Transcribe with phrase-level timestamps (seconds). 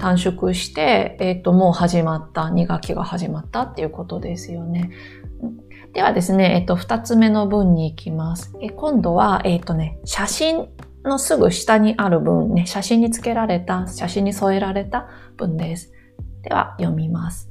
[0.00, 4.90] 短縮して、えっ、ー、と、もう始まった、2学期が始まったっていうことですよね。
[5.92, 8.56] ではですね、えっ、ー、と、2つ目の文に行きます。
[8.62, 10.68] え今度は、えっ、ー、とね、写真
[11.04, 15.06] のすぐ下にある文ね、写真に付けられた、写真に添えられた
[15.36, 15.92] 文です。
[16.42, 17.50] では、読みます。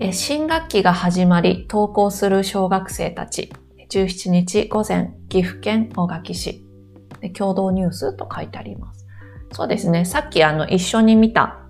[0.00, 3.52] え新学期が始まり、登校する小学生たち。
[3.90, 6.64] 17日午前、岐阜県大垣市。
[7.34, 9.06] 共同ニュースと書いてあります。
[9.52, 10.06] そうですね。
[10.06, 11.61] さっきあの、一緒に見た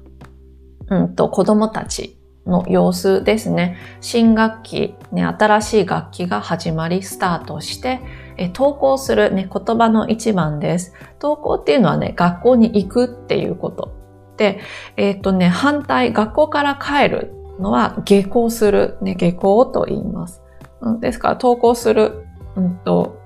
[0.93, 3.79] うんと、子供たちの様子ですね。
[4.01, 8.01] 新学期、ね、新しい楽器が始まり、スタートして、
[8.37, 10.93] え投稿する、ね、言葉の一番です。
[11.19, 13.95] 投稿っていうのはね、学校に行くっていうこと。
[14.37, 14.61] で、
[14.97, 20.43] えっ、ー、とね、反対、学校から帰るのは下校する、ね、下校と言います。
[20.81, 23.19] うん、ですから、投稿する、うんと、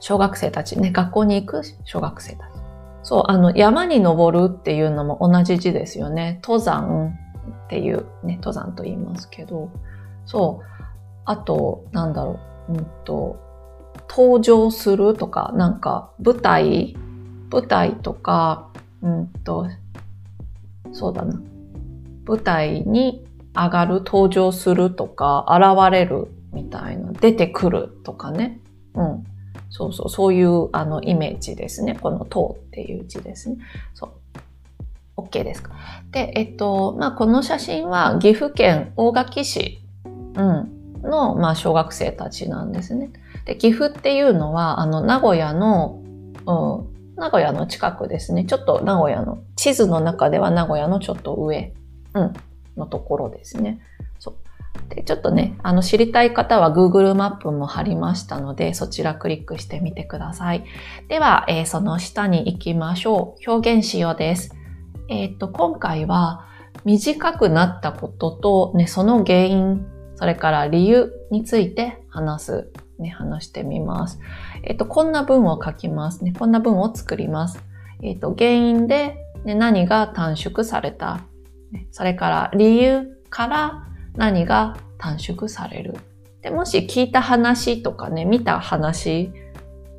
[0.00, 2.55] 小学生たち、ね、学校に行く小学生たち。
[3.06, 6.40] そう、あの、山に登るっていうのも同じ字ですよね。
[6.42, 7.16] 登山
[7.66, 9.70] っていうね、登山と言いますけど。
[10.24, 10.84] そう。
[11.24, 12.72] あと、なんだろう。
[12.72, 13.36] うんと、
[14.10, 16.96] 登場するとか、なんか、舞台、
[17.48, 18.70] 舞台とか、
[19.02, 19.68] うんと、
[20.90, 21.40] そうだな。
[22.26, 28.60] 舞台に上がる、登場するとか、現れるみたいな、出てくるとかね。
[28.94, 29.24] うん。
[29.70, 31.98] そうそう、そういうあのイメージですね。
[32.00, 33.56] この塔っていう字ですね。
[33.94, 34.10] そう。
[35.16, 35.72] OK ですか？
[36.10, 40.08] で、えっと、まあ、この写真は岐阜県大垣市、う
[40.42, 43.10] ん、の、まあ、小学生たちなんですね。
[43.46, 46.02] で、岐阜っていうのは、あの、名古屋の、
[46.46, 48.44] うん、名古屋の近くですね。
[48.44, 51.72] ちょっと名古屋の、地図の中では名古屋のちょっと上、
[52.12, 52.32] うん、
[52.76, 53.80] のところですね。
[54.18, 54.34] そう。
[54.88, 60.64] で、ちょっとね、あの、知りたい方は Google マップも貼りましたので、そちらクリックしてみてください。
[61.08, 63.50] では、えー、その下に行きましょう。
[63.50, 64.54] 表現しようです。
[65.08, 66.46] えっ、と、今回は、
[66.84, 69.86] 短くなったことと、ね、その原因、
[70.16, 74.18] それから理由について話す、ね、話してみます。
[74.62, 76.32] えっ、と、こんな文を書きますね。
[76.38, 77.62] こんな文を作ります。
[78.02, 81.20] えっ、と、原因で、ね、何が短縮された。
[81.90, 83.86] それから理由から
[84.16, 85.94] 何が短縮される？
[86.42, 89.32] で、もし聞いた話とかね、見た話、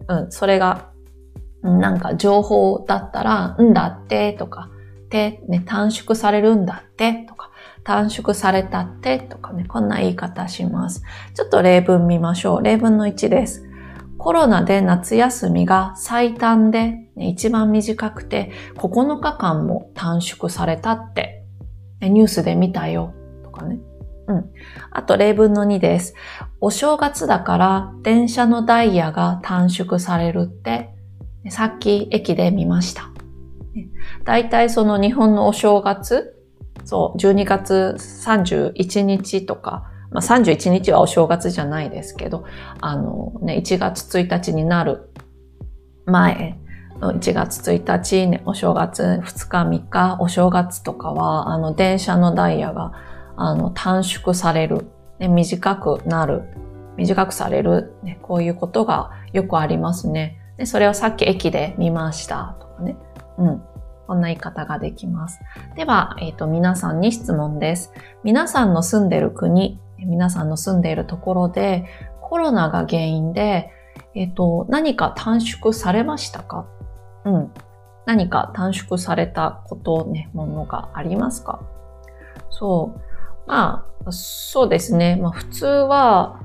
[0.07, 0.89] うん、それが、
[1.63, 4.69] なんか情報だったら、んだってとか、
[5.09, 7.51] て、ね、短縮されるんだってとか、
[7.83, 11.03] 短縮されたってとかね、こんな言い方します。
[11.33, 12.63] ちょっと例文見ましょう。
[12.63, 13.63] 例文の1です。
[14.17, 21.43] コロナで夏休みが最短で、ね、一番短くて9日間も短縮されたって、
[22.01, 23.13] ね、ニュースで見たよ
[23.43, 23.77] とかね。
[24.27, 24.51] うん。
[24.91, 26.13] あと例文の2です。
[26.61, 30.89] お正月だから電車のダイヤが短縮されるって、
[31.49, 33.09] さっき駅で見ました。
[34.23, 36.35] 大体その日本のお正月、
[36.83, 42.45] そう、12月31日とか、まあ、31日はお正月じゃないですけど、
[42.81, 45.09] あのね、1月1日になる
[46.05, 46.57] 前、
[46.99, 52.93] 1月1日、ね、お正月2日3日、お正月とかは、あの、電車のダイヤが
[53.37, 54.89] あの、短縮される、
[55.19, 56.43] ね、短くなる、
[56.97, 60.39] 短くされる、ね、こういうことがよくありますね。
[60.57, 62.97] で、それをさっき駅で見ましたとかね。
[63.37, 63.63] うん。
[64.07, 65.39] こんな言い方ができます。
[65.75, 67.93] では、えっ、ー、と、皆さんに質問です。
[68.23, 71.85] 皆さんの住んでる国、皆さんの住んでいるところで、
[72.21, 73.69] コロナが原因で、
[74.15, 76.65] えっ、ー、と、何か短縮されましたか？
[77.25, 77.51] うん。
[78.05, 81.59] 何か短縮されたこと、ね、ものがありますか？
[82.49, 83.01] そう。
[83.47, 85.15] まあ、そうですね。
[85.15, 86.41] まあ、普通は、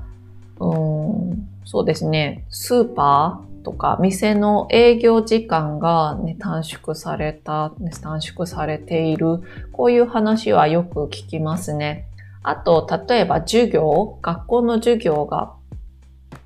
[0.59, 2.45] うん、そうですね。
[2.49, 9.41] スーパーとか店の営業時間が、ね、短縮された、短縮されている。
[9.71, 12.07] こういう話はよく聞きますね。
[12.41, 15.53] あと、例えば授業、学校の授業が、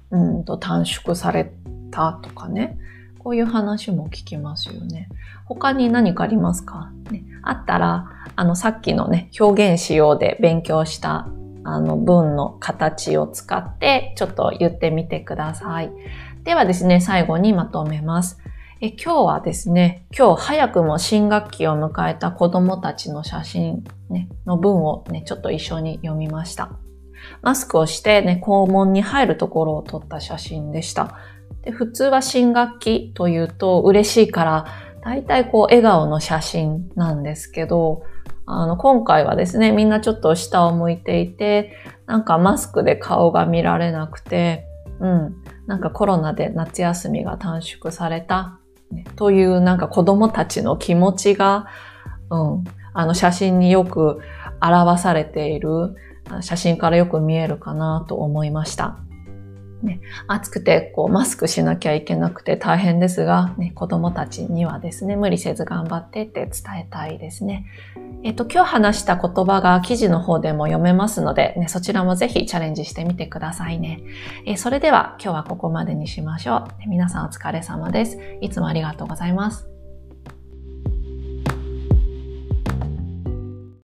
[0.09, 1.51] うんと短縮され
[1.91, 2.77] たとかね。
[3.27, 5.09] こういう話も聞きますよね。
[5.43, 11.27] 他に何かありますか、ね、あったら、あの、さっきのね、表現しようで勉強した、
[11.65, 15.91] あの、文の形を使って、ちょっと言ってみてください。
[16.45, 18.39] ではですね、最後にまとめます。
[18.79, 26.69] え今日はですね、今日早くも新学期を迎えた子供たちの写真、ね、の文をね、ちょっと一緒に読みました。
[27.41, 31.17] マスクをしてね、校門に入るところを撮った写真でした。
[31.67, 34.65] で普通は新学期というと嬉しいから、
[35.03, 38.03] 大体こう笑顔の写真なんですけど、
[38.45, 41.73] あの、今回はですね、みんなちょっと下を向いていて、
[42.05, 44.65] なんかマスクで顔が見られなくて、
[45.01, 45.35] うん、
[45.67, 48.59] なんかコロナで夏休みが短縮された、
[48.89, 51.67] ね、というなんか子供たちの気持ちが、
[52.29, 52.63] うん。
[52.93, 54.21] あの写真によく
[54.61, 55.95] 表されている、
[56.39, 58.99] 写真からよく見えるかなと思いました。
[59.83, 67.65] ね、暑くてこうマスクしなきゃいけなくて大変ですが、ね、子供たちにはですね、無理せず頑張ってって伝えたいですね。
[68.23, 74.01] えっ、と、今日話した言葉が記事の方でも読めますので、ね、そちらもぜひチャレンジしてみてくださいね。
[74.45, 76.89] え、それでは今日はここまでにしましょう。
[76.89, 78.17] 皆さんお疲れ様です。
[78.41, 79.76] いつもありがとうございます。